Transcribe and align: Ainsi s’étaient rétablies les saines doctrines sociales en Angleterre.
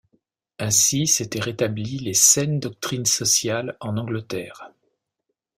Ainsi 0.57 1.05
s’étaient 1.05 1.39
rétablies 1.39 1.99
les 1.99 2.15
saines 2.15 2.59
doctrines 2.59 3.05
sociales 3.05 3.77
en 3.81 3.97
Angleterre. 3.97 4.71